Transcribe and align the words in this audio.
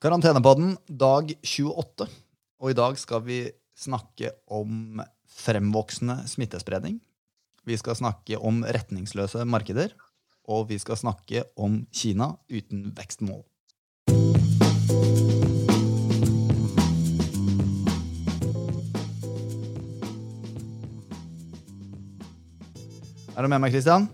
Karantenepodden, 0.00 0.78
dag 0.88 1.28
28. 1.44 2.06
Og 2.64 2.70
i 2.72 2.76
dag 2.78 2.94
skal 2.96 3.20
vi 3.20 3.34
snakke 3.76 4.30
om 4.48 5.02
fremvoksende 5.28 6.22
smittespredning. 6.24 6.94
Vi 7.68 7.76
skal 7.76 7.98
snakke 7.98 8.38
om 8.40 8.62
retningsløse 8.64 9.44
markeder. 9.44 9.92
Og 10.48 10.70
vi 10.72 10.78
skal 10.80 10.96
snakke 10.96 11.42
om 11.52 11.82
Kina 11.92 12.30
uten 12.48 12.94
vekstmål. 12.96 13.44
Er 23.36 23.44
du 23.44 23.52
med 23.52 23.60
meg, 23.60 23.76
Christian? 23.76 24.08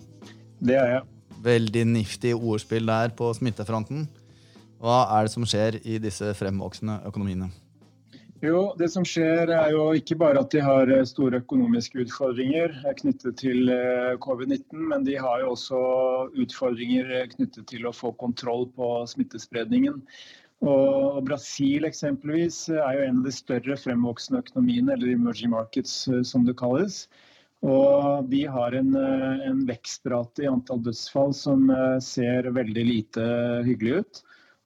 Det 0.59 0.83
er 0.83 0.97
jeg. 0.97 1.09
Veldig 1.47 1.91
niftig 1.95 2.35
ordspill 2.35 2.91
der 2.91 3.15
på 3.15 3.31
smittefronten. 3.39 4.09
Hva 4.83 5.05
er 5.17 5.27
det 5.27 5.33
som 5.33 5.47
skjer 5.49 5.81
i 5.85 6.01
disse 6.03 6.33
fremvoksende 6.37 7.01
økonomiene? 7.09 7.49
Jo, 8.45 8.75
Det 8.77 8.91
som 8.93 9.05
skjer 9.07 9.49
er 9.49 9.71
jo 9.73 9.85
ikke 9.97 10.19
bare 10.21 10.43
at 10.45 10.53
de 10.53 10.61
har 10.61 10.91
eh, 10.93 11.07
store 11.09 11.41
økonomiske 11.41 12.03
utfordringer 12.05 12.75
eh, 12.85 12.97
knyttet 12.99 13.39
til 13.41 13.71
eh, 13.73 14.13
covid-19, 14.21 14.83
men 14.91 15.07
de 15.07 15.17
har 15.17 15.41
jo 15.41 15.55
også 15.55 15.81
utfordringer 16.45 17.31
knyttet 17.33 17.65
til 17.73 17.89
å 17.89 17.95
få 17.97 18.13
kontroll 18.21 18.69
på 18.77 18.91
smittespredningen. 19.09 20.03
Og 20.69 21.23
Brasil 21.25 21.89
eksempelvis 21.89 22.67
er 22.77 22.99
jo 22.99 23.07
en 23.07 23.23
av 23.23 23.27
de 23.29 23.33
større 23.33 23.77
fremvoksende 23.81 24.45
økonomiene, 24.45 24.95
eller 24.95 25.17
emerging 25.17 25.53
markets 25.53 26.07
som 26.25 26.45
det 26.45 26.57
kalles. 26.61 27.07
Og 27.65 28.29
de 28.31 28.45
har 28.49 28.77
en, 28.77 28.95
en 28.97 29.61
vekstrate 29.69 30.45
i 30.45 30.49
antall 30.49 30.81
dødsfall 30.85 31.35
som 31.37 31.69
ser 32.05 32.49
veldig 32.57 32.85
lite 32.89 33.29
hyggelig 33.69 34.01
ut 34.01 34.23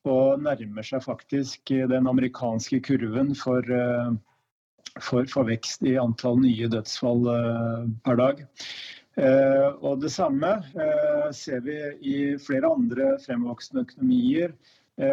og 0.08 0.40
nærmer 0.40 0.86
seg 0.86 1.02
faktisk 1.04 1.72
den 1.90 2.08
amerikanske 2.08 2.80
kurven 2.86 3.34
for, 3.36 3.60
eh, 3.60 4.12
for, 5.00 5.28
for 5.28 5.48
vekst 5.48 5.84
i 5.84 5.98
antall 6.00 6.40
nye 6.40 6.70
dødsfall 6.72 7.28
eh, 7.34 7.86
per 8.06 8.20
dag. 8.20 8.42
Eh, 9.20 9.68
og 9.84 10.00
Det 10.00 10.12
samme 10.12 10.54
ser 11.36 11.60
vi 11.66 11.78
i 12.00 12.18
flere 12.40 12.70
andre 12.70 13.16
fremvoksende 13.24 13.84
økonomier 13.88 14.54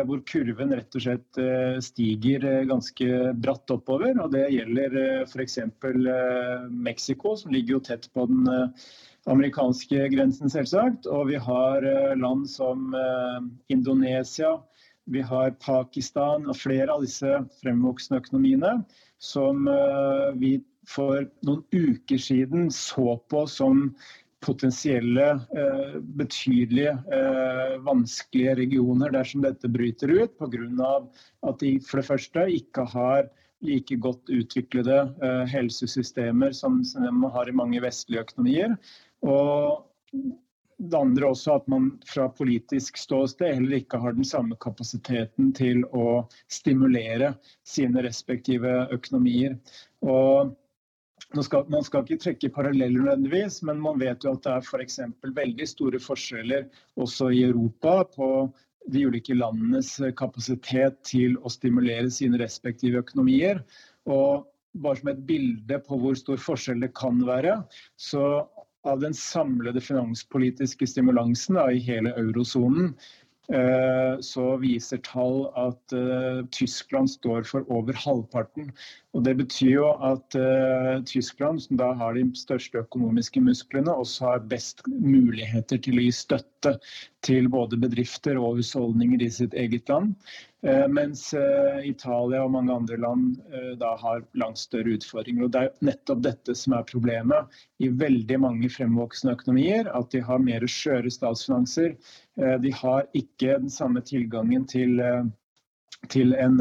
hvor 0.04 0.20
kurven 0.28 0.74
rett 0.76 0.96
og 1.00 1.04
slett 1.06 1.38
stiger 1.80 2.44
ganske 2.68 3.06
bratt 3.40 3.72
oppover. 3.72 4.18
og 4.20 4.34
Det 4.34 4.42
gjelder 4.52 4.98
f.eks. 5.24 5.56
Mexico, 6.68 7.38
som 7.40 7.54
ligger 7.56 7.78
jo 7.78 7.80
tett 7.88 8.10
på 8.12 8.26
den 8.28 8.50
amerikanske 9.32 10.10
grensen, 10.12 10.52
selvsagt. 10.52 11.08
Og 11.08 11.30
vi 11.32 11.40
har 11.40 11.88
land 12.20 12.50
som 12.52 12.92
Indonesia, 13.72 14.58
vi 15.08 15.22
har 15.24 15.56
Pakistan 15.64 16.48
og 16.50 16.58
flere 16.60 16.92
av 16.94 17.04
disse 17.06 17.40
fremvoksende 17.62 18.22
økonomiene 18.24 18.74
som 19.24 19.68
eh, 19.72 20.30
vi 20.40 20.58
for 20.88 21.26
noen 21.48 21.64
uker 21.72 22.20
siden 22.22 22.70
så 22.72 23.18
på 23.32 23.44
som 23.52 23.90
potensielle 24.46 25.32
eh, 25.58 25.98
betydelige 26.20 26.94
eh, 27.18 27.74
vanskelige 27.88 28.56
regioner 28.62 29.12
dersom 29.16 29.44
dette 29.44 29.72
bryter 29.72 30.14
ut, 30.14 30.38
pga. 30.38 30.94
at 31.50 31.60
de 31.64 31.74
for 31.88 32.02
det 32.02 32.08
første 32.12 32.48
ikke 32.60 32.88
har 32.94 33.28
like 33.66 33.96
godt 33.98 34.30
utviklede 34.30 35.00
helsesystemer 35.50 36.52
som 36.54 36.76
man 36.94 37.32
har 37.34 37.50
i 37.50 37.56
mange 37.58 37.80
vestlige 37.82 38.22
økonomier. 38.22 38.76
Og 39.26 39.82
det 40.78 40.98
andre 40.98 41.32
også 41.32 41.56
at 41.58 41.68
man 41.72 41.90
fra 42.06 42.28
politisk 42.38 43.00
ståsted 43.02 43.56
heller 43.58 43.80
ikke 43.80 44.00
har 44.02 44.14
den 44.14 44.28
samme 44.28 44.58
kapasiteten 44.62 45.50
til 45.58 45.82
å 45.90 46.22
stimulere 46.54 47.34
sine 47.66 48.04
respektive 48.06 48.84
økonomier. 48.94 49.58
Og 50.06 50.54
skal, 51.44 51.66
man 51.74 51.84
skal 51.84 52.06
ikke 52.06 52.22
trekke 52.24 52.54
paralleller 52.54 53.02
nødvendigvis, 53.02 53.64
men 53.66 53.82
man 53.82 53.98
vet 54.00 54.24
jo 54.24 54.36
at 54.38 54.46
det 54.46 54.54
er 54.54 54.70
f.eks. 54.70 55.00
veldig 55.26 55.68
store 55.68 56.02
forskjeller 56.04 56.70
også 57.02 57.32
i 57.34 57.44
Europa 57.50 58.04
på 58.14 58.30
de 58.88 59.08
ulike 59.10 59.36
landenes 59.36 59.98
kapasitet 60.20 61.02
til 61.10 61.36
å 61.42 61.52
stimulere 61.52 62.12
sine 62.14 62.40
respektive 62.40 63.02
økonomier. 63.02 63.64
Og 64.08 64.46
bare 64.78 65.02
som 65.02 65.10
et 65.12 65.26
bilde 65.28 65.82
på 65.84 65.98
hvor 66.00 66.16
stor 66.16 66.40
forskjell 66.40 66.86
det 66.86 66.94
kan 66.96 67.20
være, 67.28 67.58
så 67.98 68.46
av 68.86 69.00
den 69.00 69.14
samlede 69.14 69.82
finanspolitiske 69.82 70.88
stimulansen 70.88 71.58
da, 71.60 71.70
i 71.72 71.82
hele 71.84 72.14
eurosonen, 72.20 72.94
eh, 73.54 74.20
så 74.24 74.46
viser 74.62 75.02
tall 75.06 75.46
at 75.60 75.96
uh, 75.96 76.44
Tyskland 76.56 77.12
står 77.12 77.48
for 77.48 77.68
over 77.74 77.98
halvparten. 77.98 78.72
Og 79.16 79.24
Det 79.24 79.36
betyr 79.40 79.72
jo 79.72 79.92
at 80.04 80.38
uh, 80.40 81.04
Tyskland, 81.08 81.64
som 81.64 81.80
da 81.80 81.92
har 81.98 82.18
de 82.18 82.28
største 82.38 82.84
økonomiske 82.84 83.42
musklene, 83.44 83.94
også 83.94 84.32
har 84.32 84.50
best 84.52 84.84
muligheter 84.88 85.82
til 85.82 86.00
å 86.00 86.08
gi 86.08 86.14
støtte 86.16 86.78
til 87.26 87.50
både 87.52 87.80
bedrifter 87.82 88.40
og 88.40 88.62
husholdninger 88.62 89.24
i 89.24 89.32
sitt 89.42 89.58
eget 89.58 89.90
land. 89.90 90.16
Uh, 90.66 90.88
mens 90.90 91.30
Italia 91.86 92.42
og 92.44 92.54
mange 92.56 92.74
andre 92.74 92.98
land 92.98 93.36
da 93.78 93.92
har 94.02 94.24
langt 94.42 94.58
større 94.58 94.96
utfordringer. 94.98 95.46
Og 95.46 95.52
Det 95.54 95.62
er 95.64 95.90
nettopp 95.92 96.24
dette 96.26 96.56
som 96.58 96.74
er 96.74 96.88
problemet 96.90 97.60
i 97.84 97.92
veldig 97.94 98.40
mange 98.42 98.72
fremvoksende 98.74 99.36
økonomier. 99.38 99.92
At 99.94 100.10
de 100.16 100.24
har 100.26 100.42
mer 100.42 100.66
skjøre 100.66 101.14
statsfinanser. 101.14 101.94
De 102.36 102.74
har 102.82 103.06
ikke 103.14 103.60
den 103.62 103.70
samme 103.74 104.02
tilgangen 104.02 104.66
til 104.70 104.98
til 106.10 106.34
en 106.38 106.60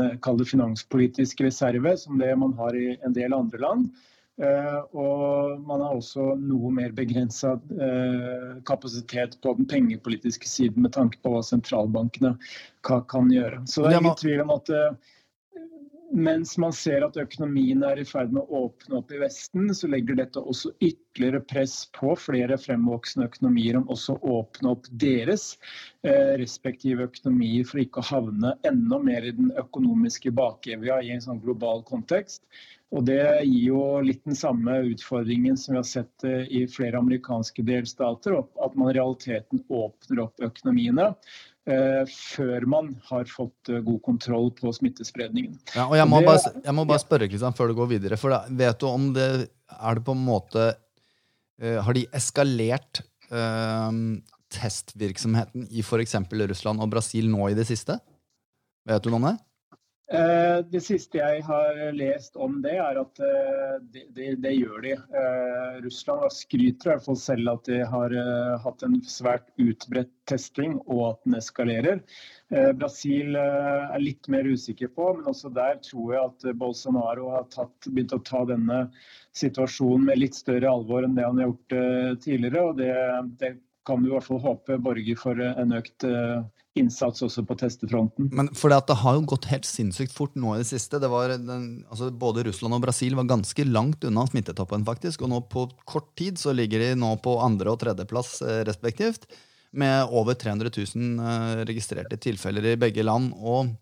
finanspolitisk 0.48 1.40
reserve, 1.44 1.96
som 1.96 2.18
det 2.18 2.32
man 2.38 2.54
har 2.58 2.76
i 2.76 2.96
en 3.04 3.14
del 3.14 3.34
andre 3.34 3.60
land. 3.60 3.90
Uh, 4.36 4.82
og 4.92 5.60
man 5.64 5.80
har 5.80 5.94
også 5.96 6.34
noe 6.36 6.68
mer 6.76 6.90
begrensa 6.92 7.54
uh, 7.56 8.50
kapasitet 8.68 9.38
på 9.40 9.54
den 9.56 9.64
pengepolitiske 9.70 10.48
siden 10.50 10.84
med 10.84 10.92
tanke 10.92 11.16
på 11.24 11.32
hva 11.32 11.40
sentralbankene 11.46 12.34
kan, 12.84 13.30
gjøre. 13.32 13.62
Så 13.64 13.86
det 13.86 13.94
er 13.94 14.02
ingen 14.02 14.18
tvil 14.20 14.42
om 14.44 14.52
at 14.58 14.68
uh, 14.68 15.14
mens 16.16 16.54
man 16.58 16.72
ser 16.72 17.04
at 17.04 17.16
økonomien 17.20 17.82
er 17.84 18.00
i 18.00 18.04
ferd 18.08 18.32
med 18.32 18.46
å 18.46 18.66
åpne 18.66 18.98
opp 19.00 19.10
i 19.12 19.20
Vesten, 19.20 19.68
så 19.76 19.88
legger 19.92 20.16
dette 20.16 20.40
også 20.40 20.72
ytterligere 20.80 21.42
press 21.44 21.74
på 21.96 22.14
flere 22.18 22.56
fremvoksende 22.60 23.28
økonomier 23.28 23.76
om 23.80 23.90
også 23.92 24.16
å 24.16 24.38
åpne 24.40 24.72
opp 24.72 24.88
deres 25.02 25.50
eh, 26.06 26.36
respektive 26.40 27.08
økonomier 27.10 27.68
for 27.68 27.82
ikke 27.82 28.00
å 28.00 28.08
havne 28.10 28.54
enda 28.68 29.00
mer 29.02 29.28
i 29.28 29.34
den 29.36 29.52
økonomiske 29.60 30.32
bakevja 30.36 31.02
i 31.04 31.12
en 31.14 31.24
sånn 31.24 31.42
global 31.44 31.84
kontekst. 31.86 32.46
Og 32.94 33.04
Det 33.04 33.18
gir 33.42 33.72
jo 33.72 33.82
litt 34.06 34.22
den 34.24 34.38
samme 34.38 34.78
utfordringen 34.92 35.56
som 35.58 35.74
vi 35.74 35.82
har 35.82 35.90
sett 35.90 36.24
eh, 36.24 36.46
i 36.48 36.64
flere 36.70 37.02
amerikanske 37.02 37.64
delstater, 37.66 38.38
at 38.40 38.78
man 38.78 38.92
i 38.92 38.96
realiteten 38.96 39.64
åpner 39.68 40.24
opp 40.24 40.48
økonomiene 40.48 41.10
før 41.66 42.66
man 42.70 42.92
har 43.08 43.26
fått 43.26 43.70
eh, 43.72 43.82
god 43.82 43.98
kontroll 44.06 44.52
på 44.54 44.70
smittespredningen. 44.74 45.56
Ja, 45.74 45.88
og 45.88 45.96
jeg 45.98 46.06
må, 46.06 46.20
det, 46.22 46.28
bare, 46.30 46.52
jeg 46.62 46.76
må 46.78 46.84
bare, 46.86 47.02
spørre 47.02 47.28
Kristian, 47.30 47.56
før 47.58 47.72
du 47.72 47.78
går 47.80 47.90
videre. 47.96 48.18
for 48.20 48.34
da, 48.34 48.44
vet 48.46 48.78
du 48.80 48.86
om 48.86 49.08
det 49.16 49.28
Er 49.48 49.98
det 49.98 50.04
på 50.06 50.14
en 50.14 50.22
måte 50.22 50.68
uh, 50.70 51.78
Har 51.82 51.96
de 51.96 52.04
eskalert 52.14 53.02
uh, 53.34 53.90
testvirksomheten 54.54 55.66
i 55.74 55.82
f.eks. 55.82 56.14
Russland 56.30 56.84
og 56.84 56.92
Brasil 56.94 57.26
nå 57.32 57.50
i 57.50 57.58
det 57.58 57.66
siste? 57.66 57.98
Vet 58.86 59.02
du 59.02 59.10
noe 59.10 59.18
om 59.18 59.28
det? 59.32 59.36
Eh, 60.06 60.58
det 60.70 60.80
siste 60.86 61.18
jeg 61.18 61.40
har 61.48 61.78
lest 61.96 62.36
om 62.38 62.60
det, 62.62 62.76
er 62.78 62.98
at 63.00 63.18
eh, 63.26 63.72
det, 63.90 64.04
det, 64.14 64.28
det 64.44 64.52
gjør 64.54 64.84
de. 64.84 64.92
Eh, 64.94 65.80
Russland 65.82 66.30
skryter 66.30 66.92
i 66.92 66.92
hvert 66.92 67.06
fall 67.08 67.18
selv 67.18 67.50
at 67.56 67.66
de 67.66 67.80
har 67.90 68.14
hatt 68.62 68.84
en 68.86 69.00
svært 69.02 69.50
utbredt 69.58 70.12
testing, 70.30 70.78
og 70.86 71.02
at 71.08 71.20
den 71.26 71.36
eskalerer. 71.38 72.00
Brasil 72.78 73.34
er 73.38 73.98
litt 74.02 74.26
mer 74.30 74.46
usikker 74.46 74.90
på, 74.94 75.12
men 75.18 75.28
også 75.30 75.50
der 75.54 75.78
tror 75.82 76.14
jeg 76.14 76.30
at 76.30 76.46
Bolsonaro 76.58 77.28
har 77.34 77.46
tatt, 77.50 77.86
begynt 77.86 78.14
å 78.14 78.22
ta 78.26 78.44
denne 78.46 78.80
situasjonen 79.38 80.06
med 80.08 80.20
litt 80.22 80.38
større 80.38 80.70
alvor 80.70 81.06
enn 81.06 81.14
det 81.18 81.26
han 81.26 81.38
har 81.42 81.50
gjort 81.50 81.76
tidligere. 82.22 82.62
og 82.62 82.78
det, 82.78 82.90
det 83.42 83.52
kan 83.86 84.02
vi 84.02 84.10
i 84.10 84.14
hvert 84.14 84.26
fall 84.26 84.42
håpe 84.42 84.78
borger 84.82 85.18
for 85.20 85.40
en 85.46 85.74
økt 85.78 86.06
innsats 86.76 87.22
også 87.24 87.44
på 87.48 87.56
testefronten. 87.58 88.28
Men 88.34 88.50
for 88.56 88.72
Det 88.72 88.90
det 88.90 88.98
har 89.00 89.16
jo 89.16 89.24
gått 89.32 89.48
helt 89.50 89.68
sinnssykt 89.68 90.14
fort 90.14 90.34
nå 90.36 90.54
i 90.54 90.60
det 90.62 90.68
siste. 90.68 91.00
Det 91.00 91.08
den, 91.08 91.84
altså 91.90 92.10
både 92.10 92.44
Russland 92.46 92.76
og 92.76 92.84
Brasil 92.84 93.16
var 93.16 93.28
ganske 93.30 93.64
langt 93.64 94.04
unna 94.04 94.26
smittetoppen. 94.26 94.84
faktisk, 94.84 95.22
og 95.22 95.30
nå 95.30 95.40
På 95.48 95.68
kort 95.84 96.14
tid 96.16 96.38
så 96.38 96.52
ligger 96.52 96.78
de 96.78 96.94
nå 96.94 97.16
på 97.22 97.38
andre- 97.40 97.70
og 97.70 97.80
tredjeplass 97.80 98.42
eh, 98.42 98.64
respektivt. 98.64 99.26
Med 99.72 100.08
over 100.10 100.34
300 100.34 100.70
000 100.70 101.20
eh, 101.20 101.64
registrerte 101.64 102.16
tilfeller 102.16 102.64
i 102.64 102.76
begge 102.76 103.02
land. 103.02 103.32
Og 103.36 103.72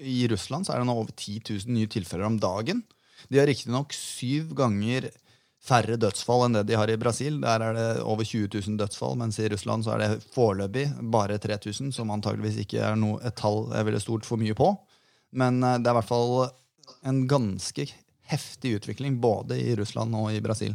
i 0.00 0.26
Russland 0.28 0.66
så 0.66 0.74
er 0.74 0.80
det 0.80 0.86
nå 0.86 0.96
over 0.96 1.12
10 1.12 1.40
000 1.66 1.72
nye 1.74 1.86
tilfeller 1.86 2.26
om 2.26 2.38
dagen. 2.38 2.82
De 3.28 3.38
har 3.38 3.46
riktignok 3.46 3.92
syv 3.92 4.54
ganger 4.54 5.10
færre 5.66 5.98
dødsfall 6.00 6.46
enn 6.46 6.58
det 6.58 6.66
de 6.68 6.78
har 6.78 6.90
i 6.90 6.98
Brasil. 7.00 7.40
Der 7.42 7.62
er 7.64 7.76
det 7.76 7.86
over 8.04 8.24
20 8.24 8.48
000 8.54 8.78
dødsfall, 8.80 9.16
mens 9.18 9.38
i 9.42 9.48
Russland 9.50 9.86
så 9.86 9.96
er 9.96 10.04
det 10.04 10.28
foreløpig 10.34 10.86
bare 11.12 11.38
3000, 11.42 11.92
som 11.96 12.12
antageligvis 12.14 12.62
ikke 12.64 12.82
er 12.86 12.98
noe, 13.00 13.20
et 13.26 13.36
tall 13.38 13.66
jeg 13.74 13.88
ville 13.88 14.02
stolt 14.02 14.28
for 14.28 14.40
mye 14.40 14.56
på. 14.56 14.72
Men 15.36 15.62
eh, 15.62 15.78
det 15.80 15.90
er 15.90 15.96
i 15.96 16.00
hvert 16.00 16.12
fall 16.12 16.34
en 17.06 17.22
ganske 17.30 17.88
heftig 18.26 18.76
utvikling 18.80 19.20
både 19.22 19.58
i 19.62 19.74
Russland 19.78 20.14
og 20.18 20.32
i 20.34 20.42
Brasil. 20.42 20.74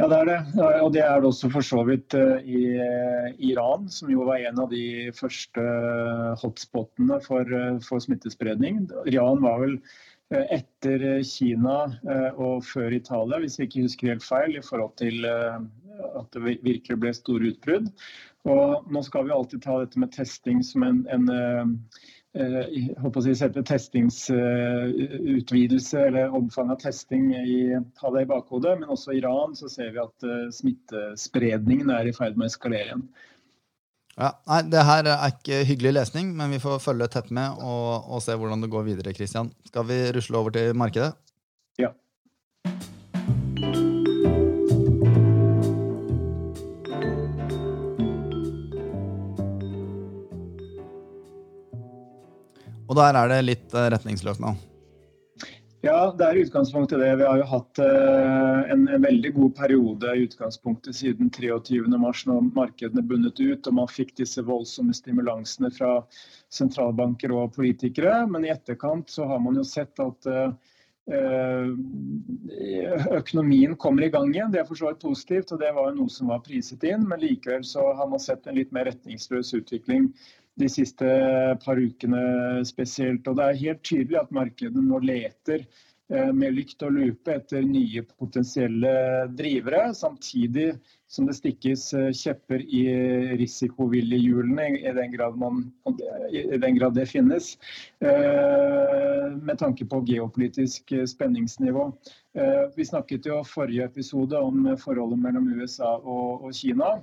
Ja, 0.00 0.08
det 0.10 0.16
er 0.16 0.26
det. 0.26 0.38
Og 0.82 0.88
det 0.94 1.02
er 1.06 1.20
det 1.22 1.28
også 1.28 1.48
for 1.54 1.66
så 1.66 1.84
vidt 1.86 2.16
eh, 2.18 2.46
i 2.46 2.62
eh, 2.82 3.28
Iran, 3.50 3.86
som 3.90 4.10
jo 4.10 4.26
var 4.26 4.42
en 4.42 4.64
av 4.64 4.72
de 4.72 5.12
første 5.14 5.66
hotspotene 6.42 7.20
for, 7.26 7.54
for 7.86 8.02
smittespredning. 8.02 8.88
Iran 9.10 9.42
var 9.44 9.62
vel 9.62 9.78
etter 10.54 11.04
Kina 11.26 11.78
og 12.34 12.64
før 12.66 12.94
Italia, 12.96 13.40
hvis 13.42 13.58
jeg 13.58 13.68
ikke 13.68 13.86
husker 13.86 14.12
helt 14.12 14.26
feil, 14.26 14.52
i 14.58 14.64
forhold 14.64 14.94
til 15.00 15.16
at 15.24 16.26
det 16.34 16.58
virkelig 16.64 16.98
ble 17.00 17.12
store 17.14 17.52
utbrudd. 17.52 17.86
Og 18.50 18.90
nå 18.92 19.00
skal 19.06 19.24
vi 19.24 19.32
alltid 19.32 19.62
ta 19.64 19.78
dette 19.80 20.00
med 20.00 20.12
testing 20.12 20.64
som 20.66 20.82
en, 20.84 21.06
en 21.08 21.28
håper 23.00 23.20
eh, 23.22 23.28
å 23.32 23.34
sette 23.38 23.62
testingsutvidelse 23.70 25.98
eller 26.10 26.36
omfang 26.36 26.68
av 26.74 26.78
testing 26.82 27.24
i, 27.38 27.78
ha 28.02 28.08
det 28.12 28.22
i 28.26 28.32
bakhodet. 28.34 28.74
Men 28.80 28.92
også 28.92 29.08
i 29.14 29.18
Iran 29.22 29.50
så 29.56 29.66
ser 29.72 29.88
vi 29.94 29.98
at 30.02 30.18
smittespredningen 30.58 31.88
er 31.94 32.04
i 32.10 32.16
ferd 32.16 32.34
med 32.36 32.46
å 32.48 32.50
eskalere 32.52 32.88
igjen. 32.90 33.06
Ja, 34.14 34.30
nei, 34.46 34.60
Det 34.70 34.82
her 34.86 35.08
er 35.10 35.32
ikke 35.32 35.64
hyggelig 35.66 35.92
lesning, 35.96 36.30
men 36.38 36.52
vi 36.54 36.60
får 36.62 36.82
følge 36.82 37.08
tett 37.10 37.32
med 37.34 37.58
og, 37.58 38.06
og 38.06 38.22
se 38.22 38.36
hvordan 38.38 38.62
det 38.62 38.70
går 38.70 38.86
videre. 38.86 39.14
Christian. 39.14 39.50
Skal 39.66 39.88
vi 39.88 39.98
rusle 40.14 40.38
over 40.38 40.54
til 40.54 40.74
markedet? 40.78 41.14
Ja. 41.78 41.90
Og 52.84 52.94
der 53.00 53.18
er 53.18 53.32
det 53.32 53.42
litt 53.48 53.74
eh, 53.74 53.90
retningsløst 53.96 54.42
nå? 54.44 54.54
Ja, 55.84 56.14
det 56.16 56.24
er 56.24 56.38
utgangspunktet 56.40 57.00
det. 57.02 57.10
Vi 57.20 57.26
har 57.28 57.36
jo 57.42 57.46
hatt 57.50 57.78
uh, 57.82 58.60
en, 58.72 58.86
en, 58.88 59.02
veldig 59.04 59.34
god 59.36 59.50
periode 59.58 60.14
i 60.16 60.22
utgangspunktet 60.24 60.96
siden 60.96 61.28
23.3 61.34 61.82
når 61.92 62.46
markedene 62.56 63.04
bundet 63.04 63.40
ut 63.42 63.68
og 63.68 63.76
man 63.76 63.90
fikk 63.92 64.14
disse 64.16 64.40
voldsomme 64.46 64.96
stimulansene 64.96 65.68
fra 65.74 65.98
sentralbanker 66.54 67.34
og 67.36 67.52
politikere. 67.58 68.22
Men 68.30 68.46
i 68.46 68.52
etterkant 68.54 69.12
så 69.12 69.28
har 69.28 69.42
man 69.44 69.60
jo 69.60 69.66
sett 69.68 70.00
at 70.00 70.30
uh, 70.32 70.54
økonomien 73.18 73.76
kommer 73.76 74.06
i 74.06 74.12
gang 74.14 74.32
igjen. 74.32 74.54
Det 74.54 74.62
er 74.62 74.70
for 74.70 74.80
så 74.80 74.88
vidt 74.88 75.04
positivt, 75.04 75.52
og 75.52 75.60
det 75.60 75.74
var 75.76 75.90
jo 75.90 75.98
noe 75.98 76.14
som 76.16 76.32
var 76.32 76.40
priset 76.48 76.88
inn. 76.88 77.04
Men 77.10 77.20
likevel 77.26 77.66
så 77.68 77.90
har 77.98 78.08
man 78.08 78.24
sett 78.24 78.48
en 78.48 78.56
litt 78.56 78.72
mer 78.72 78.88
retningsløs 78.88 79.52
utvikling 79.60 80.08
de 80.60 80.68
siste 80.70 81.08
par 81.64 81.80
ukene 81.80 82.62
spesielt. 82.66 83.26
Og 83.28 83.38
det 83.38 83.48
er 83.48 83.62
helt 83.64 83.82
tydelig 83.86 84.20
at 84.22 84.34
markedet 84.34 84.82
nå 84.82 85.00
leter 85.02 85.64
eh, 85.64 86.30
med 86.32 86.54
lykt 86.54 86.84
og 86.86 86.94
lupe 86.94 87.34
etter 87.34 87.64
nye 87.66 88.04
potensielle 88.06 88.92
drivere, 89.34 89.88
samtidig 89.98 90.74
som 91.10 91.26
det 91.26 91.36
stikkes 91.38 91.86
eh, 91.98 92.10
kjepper 92.14 92.62
i 92.62 92.84
risikovillighjulene, 93.40 94.68
i 94.78 94.94
den 94.94 95.14
grad, 95.14 95.38
man, 95.42 95.64
i 96.30 96.44
den 96.54 96.78
grad 96.78 96.94
det 96.98 97.08
finnes, 97.10 97.56
eh, 97.98 99.34
med 99.34 99.58
tanke 99.58 99.88
på 99.90 100.04
geopolitisk 100.06 100.94
spenningsnivå. 101.10 101.90
Vi 102.74 102.82
snakket 102.82 103.28
jo 103.28 103.36
forrige 103.46 103.84
episode 103.86 104.38
om 104.42 104.64
forholdet 104.82 105.20
mellom 105.22 105.52
USA 105.54 105.92
og, 106.00 106.48
og 106.48 106.54
Kina. 106.58 106.96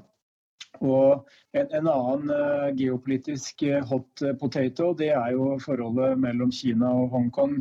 Og 0.79 1.27
en, 1.53 1.68
en 1.68 1.88
annen 1.91 2.31
uh, 2.31 2.69
geopolitisk 2.77 3.63
uh, 3.68 3.81
hot 3.89 4.23
potato 4.39 4.94
det 4.97 5.12
er 5.13 5.33
jo 5.35 5.57
forholdet 5.62 6.19
mellom 6.21 6.53
Kina 6.56 6.94
og 7.03 7.12
Hongkong. 7.12 7.59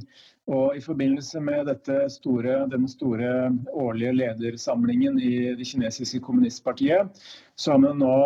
Og 0.50 0.74
I 0.74 0.80
forbindelse 0.82 1.38
med 1.46 1.68
store, 2.10 2.54
den 2.70 2.88
store 2.90 3.52
årlige 3.70 4.12
ledersamlingen 4.16 5.18
i 5.22 5.52
det 5.54 5.66
kinesiske 5.68 6.18
kommunistpartiet, 6.26 7.20
så 7.54 7.76
har 7.76 7.82
man 7.84 8.00
nå 8.02 8.16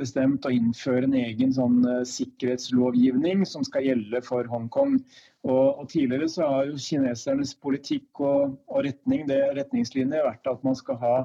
bestemt 0.00 0.46
å 0.48 0.52
innføre 0.54 1.04
en 1.04 1.18
egen 1.18 1.52
sånn 1.52 1.82
sikkerhetslovgivning 2.08 3.44
som 3.44 3.66
skal 3.68 3.84
gjelde 3.84 4.22
for 4.24 4.48
Hongkong. 4.48 4.96
Og, 5.44 5.66
og 5.82 5.90
Tidligere 5.92 6.30
så 6.32 6.48
har 6.48 6.70
jo 6.70 6.80
kinesernes 6.80 7.52
politikk 7.60 8.22
og, 8.22 8.56
og 8.70 8.86
retning, 8.88 9.26
det 9.28 9.42
retningslinjer 9.58 10.24
vært 10.24 10.48
at 10.54 10.64
man 10.64 10.80
skal 10.80 11.02
ha 11.04 11.16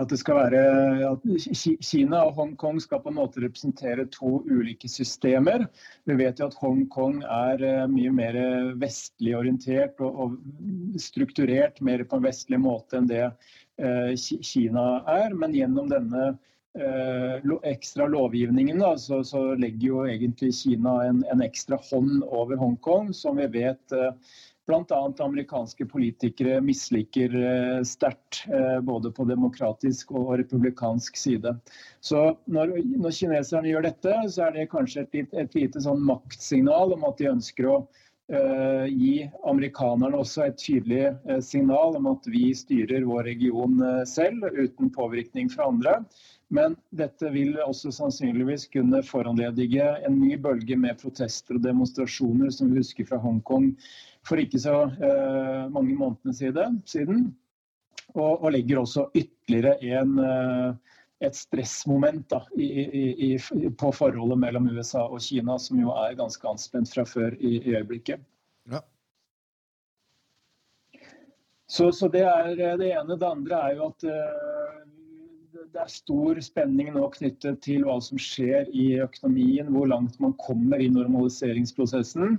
at 0.00 0.10
det 0.10 0.18
skal 0.18 0.40
være 0.40 0.62
at 1.06 1.26
Kina 1.84 2.24
og 2.26 2.34
Hongkong 2.38 2.80
skal 2.82 3.02
på 3.02 3.12
en 3.12 3.18
måte 3.20 3.42
representere 3.44 4.08
to 4.10 4.40
ulike 4.50 4.88
systemer. 4.90 5.68
Vi 6.08 6.16
vet 6.18 6.40
jo 6.42 6.48
at 6.50 6.56
Hongkong 6.58 7.20
er 7.22 7.62
eh, 7.62 7.84
mye 7.90 8.14
mer 8.14 8.38
vestlig 8.80 9.36
orientert 9.38 10.02
og, 10.02 10.40
strukturert 10.98 11.78
mer 11.84 12.02
på 12.08 12.18
en 12.18 12.26
vestlig 12.26 12.58
måte 12.62 12.98
enn 12.98 13.06
det 13.10 13.22
eh, 13.28 14.10
Kina 14.18 15.04
er. 15.10 15.36
Men 15.38 15.54
gjennom 15.54 15.92
denne 15.92 16.26
eh, 16.74 17.54
ekstra 17.70 18.10
lovgivningen 18.10 18.82
da, 18.82 18.96
så, 18.98 19.22
så, 19.22 19.52
legger 19.54 19.86
jo 19.92 20.02
egentlig 20.10 20.56
Kina 20.58 21.04
en, 21.06 21.22
en, 21.30 21.46
ekstra 21.46 21.78
hånd 21.92 22.26
over 22.26 22.58
Hongkong, 22.58 23.14
som 23.14 23.38
vi 23.38 23.46
vet 23.60 23.94
bl.a. 24.66 25.00
amerikanske 25.24 25.86
politikere 25.86 26.60
misliker 26.64 27.34
eh, 27.36 27.82
sterkt, 27.84 28.44
eh, 28.48 28.78
både 28.80 29.12
på 29.12 29.26
demokratisk 29.28 30.14
og 30.16 30.38
republikansk 30.40 31.18
side. 31.20 31.52
Så 32.00 32.22
når, 32.44 32.78
når 32.96 33.16
kineserne 33.18 33.68
gjør 33.68 33.88
dette, 33.90 34.16
så 34.32 34.46
er 34.46 34.56
det 34.56 34.70
kanskje 34.72 35.04
et, 35.04 35.36
et 35.44 35.58
lite 35.58 35.84
sånn 35.84 36.00
maktsignal 36.08 36.96
om 36.96 37.04
at 37.10 37.20
de 37.20 37.32
ønsker 37.34 37.68
å 37.68 37.78
gi 38.88 39.28
amerikanerne 39.44 40.16
også 40.16 40.46
et 40.48 40.56
tydelig 40.56 41.10
uh, 41.28 41.40
signal 41.44 41.98
om 41.98 42.06
at 42.08 42.24
vi 42.32 42.54
styrer 42.56 43.04
vår 43.04 43.28
region 43.28 43.76
uh, 43.82 44.00
selv, 44.08 44.46
uten 44.56 44.88
påvirkning 44.94 45.50
fra 45.52 45.68
andre. 45.68 45.98
Men 46.48 46.76
dette 46.94 47.28
vil 47.34 47.58
også 47.64 47.92
sannsynligvis 47.92 48.68
kunne 48.72 49.02
foranledige 49.04 49.84
en 50.06 50.16
ny 50.20 50.38
bølge 50.40 50.76
med 50.76 51.00
protester 51.00 51.58
og 51.58 51.64
demonstrasjoner, 51.64 52.52
som 52.52 52.70
vi 52.72 52.80
husker 52.80 53.08
fra 53.08 53.18
Hongkong 53.18 53.72
for 54.24 54.40
ikke 54.40 54.60
så 54.60 54.84
mange 55.72 55.96
månedene 55.98 56.36
siden. 56.86 57.32
Og, 58.14 58.44
og, 58.44 58.52
legger 58.54 58.78
også 58.78 59.08
ytterligere 59.16 59.74
en, 59.82 60.18
uh, 60.20 60.76
et 61.26 61.36
stressmoment 61.38 62.26
da, 62.30 62.40
i, 62.56 62.66
i, 62.66 63.04
i, 63.28 63.70
på 63.70 63.92
forholdet 63.94 64.40
mellom 64.40 64.68
USA 64.72 65.04
og 65.06 65.22
Kina, 65.24 65.58
som 65.60 65.80
jo 65.80 65.94
er 65.96 66.18
ganske 66.18 66.48
anspent 66.48 66.90
fra 66.92 67.06
før 67.08 67.36
i, 67.40 67.56
øyeblikket. 67.74 68.22
Ja. 68.70 68.82
Så, 71.66 71.90
så, 71.92 72.08
det 72.12 72.24
er 72.28 72.54
det 72.54 72.92
ene. 72.92 73.16
Det 73.16 73.28
andre 73.28 73.62
er 73.68 73.78
jo 73.78 73.88
at 73.90 74.06
uh, 74.06 74.82
det 75.74 75.80
er 75.82 75.90
stor 75.90 76.38
spenning 76.44 76.92
nå 76.94 77.08
knyttet 77.16 77.62
til 77.64 77.86
hva 77.86 77.96
som 78.04 78.20
skjer 78.20 78.68
i 78.70 78.92
økonomien, 79.02 79.72
hvor 79.74 79.88
langt 79.90 80.20
man 80.22 80.36
kommer 80.38 80.82
i 80.82 80.90
normaliseringsprosessen. 80.92 82.38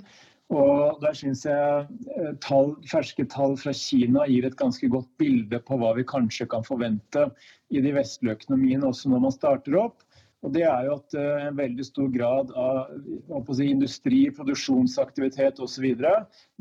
Og 0.54 1.00
der 1.02 1.16
syns 1.18 1.42
jeg 1.48 1.86
eh, 2.14 2.34
tall, 2.44 2.76
ferske 2.90 3.26
tall 3.34 3.56
fra 3.58 3.74
Kina 3.74 4.28
gir 4.30 4.46
et 4.46 4.58
ganske 4.60 4.90
godt 4.94 5.10
bilde 5.18 5.58
på 5.66 5.80
hva 5.82 5.96
vi 5.98 6.06
kanskje 6.06 6.46
kan 6.52 6.66
forvente 6.68 7.26
i 7.74 7.82
de 7.82 7.94
vestlige 7.96 8.38
økonomiene 8.38 8.92
også 8.92 9.10
når 9.10 9.24
man 9.26 9.34
starter 9.34 9.80
opp. 9.82 10.05
Og 10.46 10.52
det 10.54 10.62
er 10.70 10.86
jo 10.86 10.98
at 11.00 11.16
uh, 11.18 11.48
en 11.48 11.58
veldig 11.58 11.86
stor 11.88 12.10
grad 12.14 12.52
av 12.54 13.48
si, 13.58 13.66
industri, 13.72 14.20
produksjonsaktivitet 14.38 15.58
osv. 15.64 15.88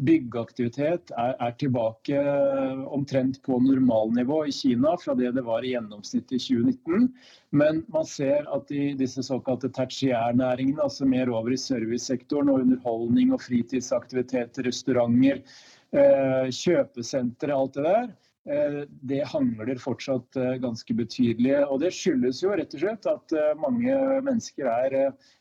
Byggeaktivitet 0.08 1.12
er, 1.20 1.34
er 1.36 1.52
tilbake 1.60 2.22
uh, 2.24 2.86
omtrent 2.96 3.42
på 3.44 3.58
normalnivå 3.60 4.40
i 4.48 4.56
Kina 4.56 4.94
fra 5.02 5.16
det 5.18 5.34
det 5.36 5.44
var 5.44 5.66
i 5.66 5.74
gjennomsnitt 5.74 6.32
i 6.32 6.40
2019. 6.40 7.10
Men 7.52 7.84
man 7.92 8.08
ser 8.08 8.48
at 8.56 8.72
i 8.72 8.94
disse 8.98 9.26
såkalte 9.26 9.68
tertiærnæringene, 9.76 10.80
altså 10.88 11.04
mer 11.08 11.28
over 11.34 11.52
i 11.52 11.60
servicesektoren 11.60 12.54
og 12.54 12.64
underholdning 12.64 13.36
og 13.36 13.44
fritidsaktiviteter, 13.44 14.64
restauranter, 14.64 15.44
uh, 15.92 16.48
kjøpesentre, 16.48 17.52
alt 17.52 17.76
det 17.76 17.88
der, 17.90 18.12
Eh, 18.12 18.33
det 18.44 19.22
hangler 19.24 19.78
fortsatt 19.80 20.36
eh, 20.36 20.56
ganske 20.60 20.94
betydelig. 20.94 21.54
Og 21.64 21.80
det 21.80 21.94
skyldes 21.96 22.42
jo 22.42 22.52
rett 22.52 22.74
og 22.76 22.82
slett 22.82 23.08
at 23.08 23.32
eh, 23.32 23.52
mange 23.60 23.94
mennesker 24.26 24.68
er 24.68 24.96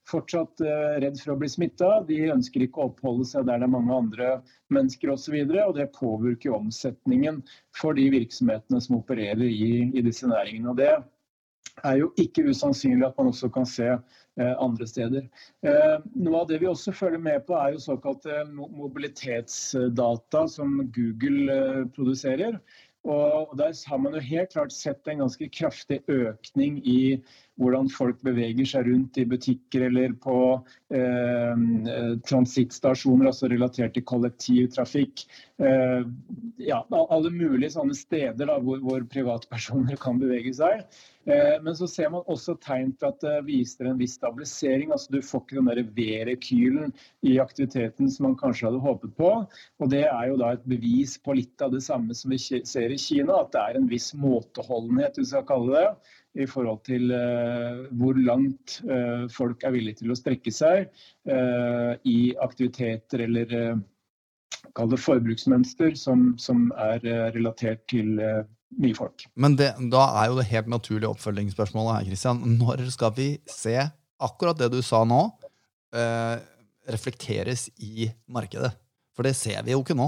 fortsatt 0.07 0.63
redd 1.03 1.19
for 1.19 1.33
å 1.33 1.39
bli 1.39 1.49
smitta. 1.51 1.89
De 2.07 2.19
ønsker 2.31 2.63
ikke 2.63 2.81
å 2.81 2.89
oppholde 2.91 3.27
seg 3.27 3.47
der 3.47 3.59
det 3.59 3.67
er 3.67 3.75
mange 3.75 3.95
andre 3.95 4.29
mennesker 4.73 5.13
osv. 5.13 5.35
Og, 5.45 5.55
og 5.67 5.75
det 5.79 5.91
påvirker 5.95 6.55
omsetningen 6.55 7.41
for 7.75 7.95
de 7.99 8.09
virksomhetene 8.15 8.83
som 8.83 8.99
opererer 8.99 9.47
i, 9.47 9.89
i 9.91 10.05
disse 10.05 10.27
næringene. 10.27 10.71
Og 10.71 10.79
det 10.79 10.93
er 11.81 11.97
jo 11.99 12.11
ikke 12.21 12.45
usannsynlig 12.49 13.07
at 13.07 13.17
man 13.17 13.31
også 13.31 13.49
kan 13.53 13.65
se 13.67 13.87
eh, 13.89 14.53
andre 14.61 14.87
steder. 14.87 15.27
Eh, 15.65 15.95
noe 16.15 16.43
av 16.43 16.49
det 16.51 16.59
vi 16.61 16.69
også 16.69 16.93
følger 16.95 17.21
med 17.23 17.45
på, 17.47 17.57
er 17.57 17.73
jo 17.73 17.83
såkalte 17.83 18.43
mobilitetsdata 18.53 20.45
som 20.51 20.77
Google 20.95 21.57
eh, 21.57 21.83
produserer. 21.95 22.59
Og 23.03 23.57
Der 23.57 23.89
har 23.89 23.97
man 23.97 24.13
jo 24.13 24.19
helt 24.19 24.51
klart 24.51 24.71
sett 24.71 25.07
en 25.07 25.19
ganske 25.19 25.49
kraftig 25.49 25.99
økning 26.07 26.77
i 26.87 27.23
hvordan 27.61 27.89
folk 27.93 28.21
beveger 28.25 28.65
seg 28.65 28.87
rundt 28.89 29.17
i 29.21 29.27
butikker 29.29 29.85
eller 29.89 30.15
på 30.23 30.37
eh, 30.93 31.63
transittstasjoner, 32.25 33.29
altså 33.29 33.49
relatert 33.51 33.93
til 33.97 34.05
kollektivtrafikk. 34.09 35.25
Eh, 35.61 36.01
ja, 36.65 36.81
alle 36.89 37.33
mulige 37.33 37.75
sånne 37.75 37.97
steder 37.97 38.49
da, 38.49 38.57
hvor, 38.63 38.81
hvor 38.81 39.05
privatpersoner 39.13 39.99
kan 40.05 40.21
bevege 40.21 40.55
seg. 40.57 40.81
Eh, 41.29 41.59
men 41.63 41.77
så 41.77 41.87
ser 41.87 42.09
man 42.11 42.25
også 42.31 42.57
tegn 42.63 42.91
til 42.97 43.11
at 43.11 43.21
det 43.23 43.35
viser 43.47 43.87
en 43.87 44.01
viss 44.01 44.17
stabilisering. 44.17 44.91
altså 44.91 45.13
Du 45.13 45.21
får 45.23 45.45
ikke 45.45 45.59
den 45.59 45.69
der 45.69 45.83
V-rekylen 45.99 46.91
i 47.23 47.37
aktiviteten 47.43 48.09
som 48.11 48.31
man 48.31 48.39
kanskje 48.39 48.67
hadde 48.71 48.81
håpet 48.83 49.13
på. 49.19 49.31
og 49.45 49.93
Det 49.93 50.03
er 50.07 50.25
jo 50.31 50.41
da 50.41 50.55
et 50.57 50.65
bevis 50.67 51.15
på 51.21 51.37
litt 51.37 51.61
av 51.63 51.71
det 51.75 51.83
samme 51.85 52.17
som 52.17 52.33
vi 52.33 52.41
ser 52.41 52.89
i 52.89 52.99
Kina, 52.99 53.43
at 53.43 53.53
det 53.53 53.61
er 53.61 53.79
en 53.79 53.87
viss 53.91 54.11
måteholdenhet, 54.17 55.21
vi 55.21 55.29
skal 55.29 55.47
kalle 55.47 55.77
det, 55.77 56.13
i 56.33 56.45
forhold 56.49 56.81
til 56.87 57.11
uh, 57.13 57.85
hvor 57.99 58.17
langt 58.17 58.79
uh, 58.89 59.29
folk 59.31 59.63
er 59.65 59.75
villige 59.75 60.01
til 60.01 60.13
å 60.13 60.17
strekke 60.17 60.53
seg 60.53 60.87
uh, 61.29 61.93
i 62.09 62.33
aktiviteter 62.41 63.25
eller 63.27 63.53
kall 64.73 64.89
det 64.89 65.01
forbruksmønster 65.03 65.93
som, 65.99 66.31
som 66.41 66.69
er 66.79 67.03
relatert 67.35 67.83
til 67.91 68.15
mye 68.79 68.95
folk. 68.95 69.25
Men 69.35 69.57
det, 69.59 69.73
da 69.91 70.05
er 70.21 70.31
jo 70.31 70.37
det 70.39 70.47
helt 70.49 70.69
naturlige 70.71 71.11
oppfølgingsspørsmålet 71.11 71.97
her, 71.97 72.07
Christian. 72.07 72.39
Når 72.61 72.85
skal 72.95 73.11
vi 73.17 73.27
se 73.51 73.75
akkurat 74.23 74.57
det 74.57 74.71
du 74.73 74.79
sa 74.85 75.03
nå, 75.05 75.19
reflekteres 76.95 77.67
i 77.75 78.07
markedet? 78.25 78.71
For 79.13 79.27
det 79.27 79.35
ser 79.37 79.61
vi 79.67 79.75
jo 79.75 79.83
ikke 79.83 79.99
nå. 79.99 80.07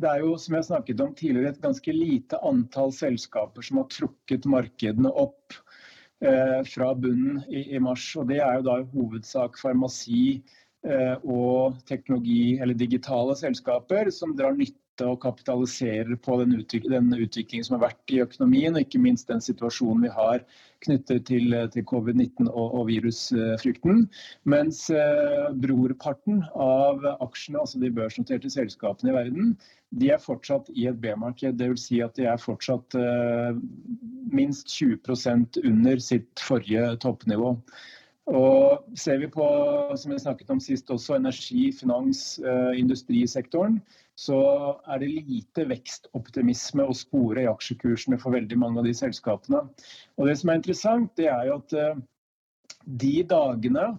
det 0.00 0.12
er 0.12 0.22
jo, 0.24 0.36
som 0.38 0.56
jeg 0.58 0.68
snakket 0.68 1.02
om 1.04 1.14
tidligere, 1.16 1.54
et 1.54 1.62
ganske 1.64 1.94
lite 1.94 2.40
antall 2.46 2.94
selskaper 2.94 3.66
som 3.66 3.82
har 3.82 3.90
trukket 3.92 4.48
markedene 4.50 5.10
opp 5.10 5.56
eh, 6.22 6.60
fra 6.68 6.94
bunnen 6.94 7.42
i, 7.48 7.66
i, 7.74 7.82
mars. 7.82 8.08
Og 8.18 8.30
det 8.30 8.40
er 8.42 8.58
jo 8.58 8.66
da 8.70 8.80
i 8.82 8.88
hovedsak 8.94 9.58
farmasi, 9.60 10.40
Eh, 10.80 11.16
og 11.28 11.76
teknologi- 11.84 12.56
eller 12.56 12.74
digitale 12.74 13.34
selskaper 13.36 14.08
som 14.10 14.32
drar 14.36 14.54
nytte 14.56 14.78
og 15.06 15.20
kapitaliserer 15.22 16.16
på 16.24 16.38
den, 16.42 16.56
utvik 16.60 16.88
den 16.90 17.12
utviklingen 17.16 17.66
som 17.66 17.78
har 17.78 17.90
vært 17.90 18.14
i 18.14 18.20
økonomien, 18.24 18.74
og 18.74 18.84
ikke 18.84 19.02
minst 19.02 19.30
den 19.30 19.42
situasjonen 19.44 20.06
vi 20.06 20.12
har 20.14 20.44
knyttet 20.84 21.26
til, 21.28 21.54
til 21.74 21.84
covid-19 21.88 22.48
og, 22.48 22.66
og, 22.78 22.86
virusfrykten. 22.88 24.06
Mens 24.48 24.86
eh, 24.94 25.50
brorparten 25.62 26.42
av 26.54 27.04
aksjene, 27.20 27.60
altså 27.60 27.82
de 27.82 27.92
børsnoterte 27.94 28.52
selskapene 28.52 29.12
i 29.12 29.16
verden, 29.18 29.54
de 30.00 30.12
er 30.14 30.22
fortsatt 30.22 30.70
i 30.72 30.86
et 30.90 31.00
B-marked. 31.02 31.58
Dvs. 31.58 31.86
Si 31.88 32.00
at 32.04 32.16
de 32.16 32.28
er 32.30 32.40
fortsatt 32.40 32.96
eh, 32.98 33.56
minst 34.32 34.70
20% 34.70 35.60
under 35.64 36.04
sitt 36.04 36.44
forrige 36.46 36.94
toppnivå. 37.02 37.56
Og 38.30 38.84
ser 38.98 39.18
vi 39.18 39.26
på 39.32 39.44
som 39.98 40.12
jeg 40.14 40.22
snakket 40.22 40.52
om 40.54 40.60
sist 40.62 40.90
også, 40.92 41.16
energi-, 41.16 41.72
finans-, 41.74 42.38
uh, 42.44 42.70
industrisektoren, 42.78 43.80
så 44.20 44.38
er 44.86 45.02
det 45.02 45.10
lite 45.16 45.64
vekstoptimisme 45.70 46.86
å 46.86 46.94
spore 46.94 47.42
i 47.42 47.50
aksjekursene 47.50 48.20
for 48.20 48.36
veldig 48.36 48.58
mange 48.60 48.82
av 48.82 48.86
de 48.86 48.94
selskapene. 48.94 49.64
Og 50.20 50.30
Det 50.30 50.36
som 50.38 50.52
er 50.52 50.60
interessant, 50.60 51.10
det 51.18 51.26
er 51.32 51.48
jo 51.48 51.58
at 51.58 51.74
uh, 51.74 52.00
de 53.00 53.14
dagene 53.26 53.90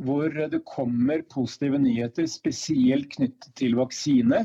hvor 0.00 0.32
det 0.32 0.62
kommer 0.68 1.24
positive 1.28 1.80
nyheter, 1.80 2.28
spesielt 2.30 3.10
knyttet 3.16 3.50
til 3.58 3.74
vaksine 3.76 4.44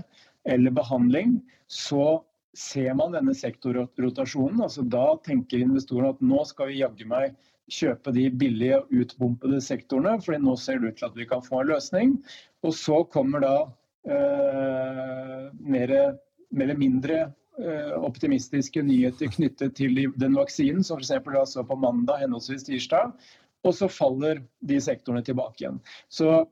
eller 0.49 0.73
behandling, 0.75 1.37
så 1.71 2.23
ser 2.55 2.95
man 2.97 3.13
denne 3.15 3.35
sektorrotasjonen. 3.35 4.63
Altså 4.65 4.83
da 4.83 5.13
tenker 5.25 5.63
investorene 5.63 6.15
at 6.15 6.23
nå 6.23 6.41
skal 6.49 6.71
vi 6.71 6.81
jaggu 6.81 7.05
meg 7.11 7.35
kjøpe 7.71 8.13
de 8.13 8.27
billige 8.29 8.79
og 8.81 8.91
utbompede 9.01 9.61
sektorene, 9.63 10.19
for 10.21 10.37
nå 10.41 10.55
ser 10.59 10.81
det 10.81 10.91
ut 10.91 10.99
til 10.99 11.07
at 11.09 11.17
vi 11.17 11.27
kan 11.29 11.43
få 11.45 11.61
en 11.61 11.71
løsning. 11.71 12.13
Og 12.65 12.75
så 12.77 13.01
kommer 13.13 13.43
da 13.43 13.55
eh, 14.09 15.47
mer, 15.65 15.95
eller 16.53 16.79
mindre 16.79 17.21
eh, 17.25 17.95
optimistiske 17.97 18.83
nyheter 18.85 19.31
knyttet 19.33 19.77
til 19.79 20.03
den 20.15 20.37
vaksinen, 20.37 20.83
som 20.85 21.01
f.eks. 21.01 21.55
så 21.55 21.65
på 21.65 21.79
mandag 21.81 22.21
henholdsvis 22.25 22.67
tirsdag. 22.69 23.15
Og 23.65 23.73
så 23.73 23.89
faller 23.89 24.43
de 24.61 24.77
sektorene 24.81 25.25
tilbake 25.25 25.63
igjen. 25.63 25.79
Så 26.09 26.43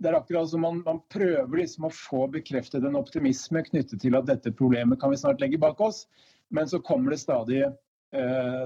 det 0.00 0.08
er 0.10 0.16
akkurat 0.16 0.48
som 0.50 0.64
man, 0.64 0.80
man 0.86 0.98
prøver 1.12 1.60
liksom 1.60 1.86
å 1.86 1.92
få 1.94 2.24
bekreftet 2.32 2.86
en 2.86 2.98
optimisme 2.98 3.62
knyttet 3.66 4.00
til 4.02 4.16
at 4.18 4.26
dette 4.26 4.50
problemet 4.56 4.98
kan 5.00 5.12
vi 5.12 5.20
snart 5.20 5.42
legge 5.44 5.60
bak 5.60 5.80
oss. 5.84 6.06
Men 6.50 6.66
så 6.66 6.80
kommer 6.82 7.14
det 7.14 7.20
stadig 7.22 7.62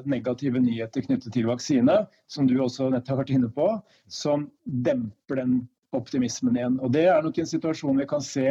negative 0.08 0.60
nyheter 0.62 1.04
knyttet 1.04 1.34
til 1.34 1.44
vaksine, 1.50 1.98
som 2.32 2.46
du 2.48 2.54
også 2.64 2.86
nettopp 2.88 3.12
har 3.12 3.18
vært 3.18 3.32
inne 3.34 3.50
på, 3.52 3.66
som 4.08 4.46
demper 4.64 5.40
den 5.42 5.58
optimismen 5.94 6.56
igjen. 6.56 6.78
Og 6.80 6.92
Det 6.94 7.06
er 7.10 7.22
nok 7.22 7.38
en 7.38 7.50
situasjon 7.50 8.00
vi 8.00 8.08
kan 8.08 8.24
se 8.24 8.48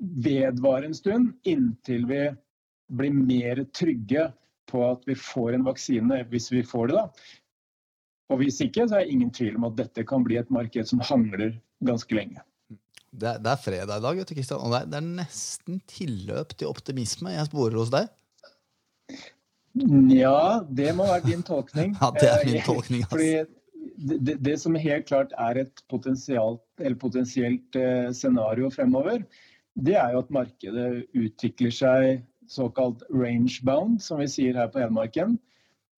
vedvare 0.00 0.88
en 0.88 0.96
stund, 0.96 1.34
inntil 1.44 2.06
vi 2.08 2.22
blir 2.90 3.14
mer 3.14 3.64
trygge 3.76 4.30
på 4.70 4.82
at 4.86 5.04
vi 5.06 5.16
får 5.18 5.58
en 5.58 5.66
vaksine, 5.66 6.22
hvis 6.30 6.50
vi 6.52 6.62
får 6.66 6.90
det. 6.90 6.96
da. 6.96 7.04
Og 8.30 8.40
Hvis 8.42 8.60
ikke, 8.62 8.86
så 8.86 9.00
er 9.00 9.04
det 9.04 9.16
ingen 9.16 9.32
tvil 9.34 9.58
om 9.58 9.66
at 9.68 9.76
dette 9.78 10.06
kan 10.06 10.24
bli 10.24 10.38
et 10.40 10.50
marked 10.50 10.88
som 10.88 11.02
hangler 11.02 11.58
ganske 11.84 12.14
lenge. 12.14 12.42
Det 13.10 13.26
er, 13.26 13.40
det 13.42 13.50
er 13.50 13.58
fredag 13.58 13.98
i 13.98 14.04
dag, 14.04 14.18
vet 14.20 14.30
du, 14.30 14.36
Kristian, 14.38 14.62
og 14.62 14.70
det 14.70 14.80
er, 14.80 14.90
det 14.92 14.98
er 15.00 15.08
nesten 15.18 15.80
tilløp 15.90 16.54
til 16.54 16.70
optimisme 16.70 17.34
jeg 17.34 17.48
sporer 17.50 17.80
hos 17.80 17.90
deg. 17.90 18.12
Ja, 19.74 20.62
det 20.66 20.90
må 20.98 21.06
være 21.06 21.26
din 21.28 21.42
tolkning. 21.46 21.94
Ja, 22.02 22.10
det 22.16 22.28
er 22.28 22.46
min 22.46 22.58
eh, 22.58 22.66
tolkning. 22.66 23.04
Altså. 23.06 23.46
Det, 24.00 24.36
det, 24.44 24.56
som 24.60 24.74
helt 24.74 25.06
klart 25.08 25.32
er 25.38 25.60
et 25.62 25.82
potensielt 25.90 27.76
eh, 27.76 28.10
scenario 28.16 28.70
fremover, 28.72 29.22
det 29.76 29.94
er 29.96 30.14
jo 30.14 30.24
at 30.24 30.32
markedet 30.34 30.88
utvikler 31.16 31.72
seg 31.72 32.24
såkalt 32.50 33.04
range-bound, 33.14 34.00
som 34.02 34.18
vi 34.20 34.26
sier 34.28 34.58
her 34.58 34.72
på 34.72 34.82
Hedmarken. 34.82 35.38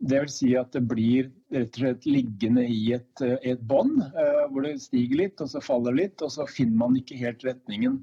Det 0.02 0.20
vil 0.24 0.32
si 0.34 0.50
at 0.58 0.74
det 0.74 0.82
blir 0.90 1.30
rett 1.54 1.78
og 1.78 1.80
slett 1.80 2.06
liggende 2.10 2.66
i 2.68 2.92
et, 2.98 3.24
eh, 3.24 3.38
et 3.54 3.62
bånd, 3.70 4.02
hvor 4.50 4.66
det 4.66 4.76
stiger 4.84 5.24
litt 5.24 5.40
og 5.40 5.48
så 5.54 5.62
faller 5.64 5.96
litt, 5.96 6.20
og 6.20 6.34
så 6.34 6.46
finner 6.50 6.76
man 6.84 6.98
ikke 6.98 7.20
helt 7.22 7.46
retningen. 7.46 8.02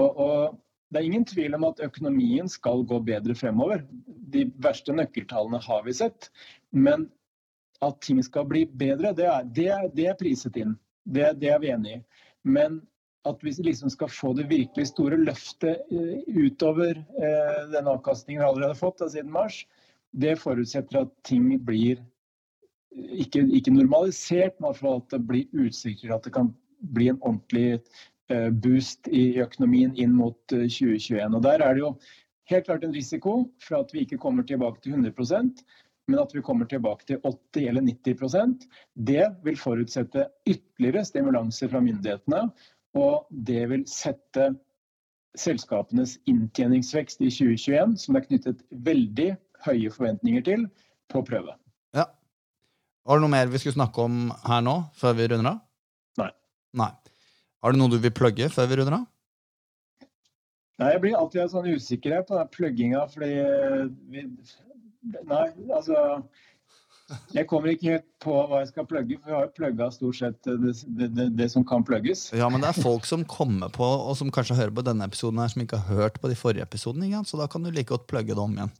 Og, 0.00 0.08
og 0.16 0.60
det 0.90 0.98
er 0.98 1.06
ingen 1.06 1.24
tvil 1.28 1.54
om 1.54 1.64
at 1.68 1.80
økonomien 1.86 2.48
skal 2.50 2.82
gå 2.88 2.98
bedre 3.06 3.34
fremover. 3.38 3.84
De 4.34 4.48
verste 4.62 4.94
nøkkeltallene 4.94 5.60
har 5.62 5.84
vi 5.86 5.94
sett. 5.94 6.30
Men 6.74 7.06
at 7.84 8.00
ting 8.04 8.20
skal 8.26 8.48
bli 8.50 8.66
bedre, 8.66 9.14
det 9.16 9.26
er, 9.30 9.50
det 9.56 9.68
er, 9.72 9.90
det 9.94 10.08
er 10.10 10.18
priset 10.18 10.58
inn. 10.60 10.74
Det, 11.06 11.30
det, 11.40 11.52
er 11.54 11.62
vi 11.62 11.70
enig 11.72 11.94
i. 11.94 12.00
Men 12.42 12.80
at 13.28 13.42
vi 13.44 13.52
liksom 13.64 13.92
skal 13.92 14.10
få 14.12 14.32
det 14.36 14.48
virkelig 14.50 14.90
store 14.90 15.18
løftet 15.20 15.92
eh, 15.92 16.20
utover 16.26 16.98
eh, 16.98 17.62
den 17.72 17.88
avkastningen 17.90 18.42
vi 18.42 18.48
allerede 18.48 18.74
har 18.74 18.80
fått 18.80 19.02
siden 19.12 19.32
mars, 19.32 19.62
det 20.10 20.38
forutsetter 20.40 21.04
at 21.04 21.12
ting 21.28 21.52
blir 21.64 22.00
ikke, 22.90 23.44
ikke 23.54 23.74
normalisert, 23.74 24.56
men 24.58 24.74
at 24.74 25.12
det 25.12 25.20
blir 25.28 25.66
utsikter 25.66 26.08
til 26.08 26.16
at 26.16 26.24
det 26.26 26.34
kan 26.34 26.50
bli 26.96 27.10
en 27.12 27.20
ordentlig 27.20 27.82
boost 28.62 29.08
i 29.08 29.40
økonomien 29.42 29.94
inn 29.96 30.12
mot 30.16 30.38
2021. 30.50 31.20
Eh, 31.20 31.34
og 31.34 31.42
Der 31.46 31.62
er 31.64 31.74
det 31.74 31.84
jo 31.84 31.94
helt 32.50 32.66
klart 32.66 32.84
en 32.84 32.94
risiko 32.94 33.44
for 33.62 33.80
at 33.82 33.94
vi 33.94 34.04
ikke 34.06 34.18
kommer 34.18 34.46
tilbake 34.46 34.82
til 34.82 34.96
100% 34.98 35.64
men 36.10 36.18
at 36.18 36.34
vi 36.34 36.42
kommer 36.42 36.66
tilbake 36.66 37.06
til 37.06 37.20
80 37.22 37.68
eller 37.70 37.84
90% 37.86 38.66
Det 38.94 39.26
vil 39.44 39.58
forutsette 39.58 40.26
ytterligere 40.48 41.04
stimulanser 41.06 41.70
fra 41.70 41.80
myndighetene. 41.84 42.48
Og 42.98 43.26
det 43.30 43.68
vil 43.70 43.84
sette 43.86 44.50
selskapenes 45.38 46.16
inntjeningsvekst 46.26 47.22
i 47.22 47.30
2021, 47.30 47.94
som 48.02 48.14
det 48.14 48.22
er 48.22 48.26
knyttet 48.26 48.64
veldig 48.88 49.28
høye 49.66 49.92
forventninger 49.94 50.42
til, 50.42 50.64
på 51.10 51.22
prøve. 51.26 51.54
Ja. 51.94 52.08
Var 53.06 53.18
det 53.18 53.22
noe 53.22 53.34
mer 53.36 53.52
vi 53.52 53.60
skulle 53.62 53.78
snakke 53.78 54.02
om 54.02 54.32
her 54.46 54.64
nå, 54.66 54.74
før 54.98 55.14
vi 55.18 55.28
runder 55.30 55.52
av? 55.52 55.62
Nei. 56.18 56.30
Nei. 56.82 56.90
Har 57.60 57.72
du 57.72 57.80
noe 57.80 57.92
du 57.92 57.98
vil 58.00 58.14
plugge 58.14 58.48
før 58.52 58.68
vi 58.70 58.80
runder 58.80 59.00
av? 59.02 59.08
Nei, 60.80 60.92
Jeg 60.94 61.00
blir 61.02 61.16
alltid 61.18 61.52
sånn 61.52 61.72
usikker 61.76 62.22
på 62.28 62.38
den 62.38 62.52
plugginga, 62.54 63.04
fordi 63.12 63.32
vi, 64.12 64.28
Nei, 65.28 65.46
altså 65.72 65.96
Jeg 67.34 67.46
kommer 67.50 67.72
ikke 67.72 67.94
helt 67.96 68.06
på 68.22 68.34
hva 68.48 68.60
jeg 68.62 68.70
skal 68.70 68.86
plugge, 68.86 69.16
for 69.18 69.32
jeg 69.32 69.36
har 69.36 69.46
jo 69.48 69.54
plugga 69.56 69.88
stort 69.92 70.18
sett 70.20 70.46
det, 70.46 70.74
det, 70.86 71.24
det, 71.34 71.48
som 71.50 71.64
kan 71.66 71.82
plugges. 71.82 72.28
Ja, 72.36 72.46
men 72.52 72.62
det 72.62 72.70
er 72.70 72.84
folk 72.84 73.08
som 73.08 73.24
kommer 73.26 73.72
på, 73.74 73.82
og 73.82 74.14
som 74.20 74.30
kanskje 74.30 74.58
hører 74.60 74.76
på 74.76 74.84
denne 74.86 75.08
episoden, 75.10 75.40
her, 75.42 75.50
som 75.50 75.64
ikke 75.64 75.80
har 75.82 76.04
hørt 76.04 76.20
på 76.22 76.30
de 76.30 76.38
forrige 76.38 76.68
episodene. 76.68 77.24
Så 77.26 77.40
da 77.40 77.48
kan 77.50 77.66
du 77.66 77.72
like 77.72 77.90
godt 77.90 78.06
plugge 78.06 78.36
det 78.36 78.44
om 78.44 78.54
igjen. 78.54 78.70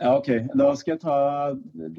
Ja, 0.00 0.14
ok. 0.16 0.30
Da 0.56 0.70
skal 0.76 0.94
jeg 0.94 1.02
ta 1.04 1.18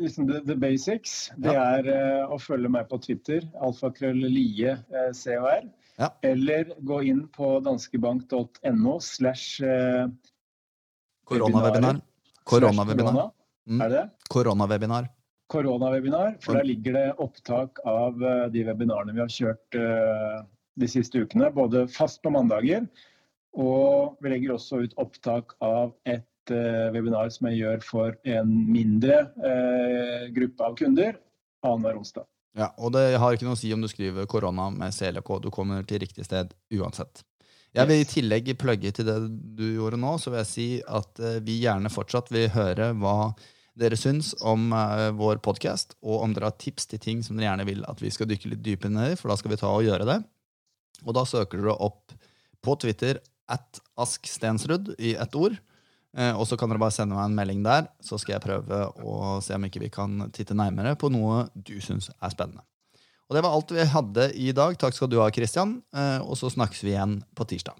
liksom 0.01 0.27
the, 0.29 0.41
the 0.49 0.57
basics. 0.57 1.31
Det 1.37 1.53
ja. 1.53 1.67
er 1.77 1.91
uh, 1.93 2.33
å 2.33 2.41
følge 2.41 2.73
meg 2.73 2.89
på 2.89 2.99
Twitter, 3.05 3.45
alfakrøllie 3.61 4.79
uh, 4.93 5.11
chr. 5.17 5.69
Ja. 5.97 6.11
Eller 6.25 6.73
gå 6.85 7.01
inn 7.09 7.23
på 7.33 7.55
danskebank.no 7.65 8.97
slash 9.01 9.63
uh, 9.65 10.05
Koronawebinar. 11.27 12.01
Koronawebinar. 12.47 13.31
Mm. 13.67 13.81
Er 13.81 13.89
det 13.89 14.01
det? 14.01 14.09
Koronawebinar 14.29 15.09
koronawebinar. 15.47 16.37
For 16.41 16.57
der 16.57 16.67
ligger 16.67 16.93
det 16.93 17.07
opptak 17.23 17.79
av 17.85 18.23
eh, 18.23 18.45
de 18.53 18.63
webinarene 18.67 19.15
vi 19.15 19.23
har 19.23 19.31
kjørt 19.31 19.77
eh, 19.79 20.39
de 20.77 20.89
siste 20.91 21.23
ukene. 21.23 21.51
Både 21.55 21.87
fast 21.91 22.21
på 22.23 22.31
mandager, 22.33 22.87
og 23.57 24.17
vi 24.21 24.33
legger 24.33 24.55
også 24.57 24.83
ut 24.85 24.97
opptak 25.01 25.55
av 25.63 25.95
et 26.05 26.53
eh, 26.53 26.87
webinar 26.95 27.31
som 27.33 27.49
jeg 27.49 27.63
gjør 27.63 27.85
for 27.85 28.17
en 28.27 28.51
mindre 28.71 29.23
gruppe 30.35 30.67
av 30.67 30.75
kunder 30.79 31.15
annenhver 31.65 31.97
onsdag. 31.99 32.27
Ja, 32.57 32.71
og 32.81 32.93
det 32.95 33.19
har 33.21 33.35
ikke 33.35 33.45
noe 33.45 33.57
å 33.57 33.59
si 33.59 33.69
om 33.75 33.83
du 33.83 33.89
skriver 33.91 34.25
korona 34.29 34.69
med 34.73 34.95
CLK. 34.95 35.29
Du 35.43 35.51
kommer 35.53 35.83
til 35.85 36.01
riktig 36.01 36.25
sted 36.25 36.55
uansett. 36.73 37.21
Jeg 37.77 37.85
vil 37.89 38.01
i 38.01 38.07
tillegg 38.09 38.47
plugge 38.57 38.89
til 38.95 39.05
det 39.05 39.17
du 39.59 39.67
gjorde 39.75 39.99
nå, 40.01 40.15
så 40.17 40.31
vil 40.31 40.41
jeg 40.41 40.49
si 40.49 40.67
at 40.81 41.21
vi 41.45 41.59
gjerne 41.61 41.91
fortsatt 41.93 42.31
vil 42.33 42.49
høre 42.55 42.89
hva 42.97 43.35
dere 43.77 43.97
syns 43.99 44.31
om 44.41 44.71
uh, 44.73 45.11
vår 45.13 45.41
podkast, 45.45 45.93
og 46.01 46.23
om 46.23 46.33
dere 46.33 46.49
har 46.49 46.57
tips 46.57 46.89
til 46.89 47.01
ting 47.01 47.21
som 47.25 47.37
dere 47.37 47.51
gjerne 47.51 47.67
vil 47.67 47.83
at 47.89 48.01
vi 48.01 48.11
skal 48.13 48.29
dykke 48.29 48.53
litt 48.53 48.63
dypere 48.65 48.93
ned 48.93 49.13
i, 49.13 49.19
for 49.19 49.29
da 49.29 49.37
skal 49.37 49.53
vi 49.53 49.59
ta 49.61 49.69
og 49.69 49.85
gjøre 49.85 50.07
det. 50.09 50.17
Og 51.05 51.13
da 51.13 51.25
søker 51.29 51.61
dere 51.61 51.77
opp 51.85 52.15
på 52.65 52.77
Twitter 52.81 53.21
at 53.53 53.81
Ask 54.01 54.25
Stensrud 54.27 54.95
i 54.97 55.13
ett 55.15 55.37
ord. 55.37 55.59
Uh, 56.15 56.33
og 56.39 56.45
så 56.49 56.57
kan 56.59 56.71
dere 56.71 56.81
bare 56.81 56.95
sende 56.95 57.17
meg 57.17 57.27
en 57.27 57.37
melding 57.37 57.65
der, 57.65 57.89
så 58.03 58.19
skal 58.21 58.37
jeg 58.37 58.45
prøve 58.45 58.79
å 59.03 59.37
se 59.43 59.57
om 59.57 59.67
ikke 59.67 59.83
vi 59.83 59.91
kan 59.93 60.29
titte 60.33 60.57
nærmere 60.57 60.95
på 60.99 61.11
noe 61.13 61.45
du 61.53 61.75
syns 61.83 62.09
er 62.15 62.33
spennende. 62.33 62.63
Og 63.27 63.35
det 63.35 63.43
var 63.43 63.57
alt 63.57 63.73
vi 63.75 63.83
hadde 63.91 64.29
i 64.39 64.53
dag. 64.55 64.77
Takk 64.79 64.95
skal 64.95 65.11
du 65.11 65.19
ha, 65.19 65.27
Christian. 65.35 65.81
Uh, 65.91 66.23
og 66.23 66.39
så 66.39 66.51
snakkes 66.53 66.85
vi 66.85 66.95
igjen 66.95 67.19
på 67.35 67.47
tirsdag. 67.49 67.75